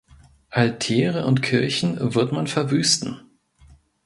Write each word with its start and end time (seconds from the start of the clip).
Altäre 0.49 1.27
und 1.27 1.43
Kirchen 1.43 2.15
wird 2.15 2.31
man 2.31 2.47
verwüsten. 2.47 3.19